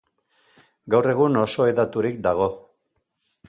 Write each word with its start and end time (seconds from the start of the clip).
Gaur 0.93 1.09
egun 1.11 1.39
oso 1.43 1.69
hedaturik 1.73 2.19
dago. 2.29 2.49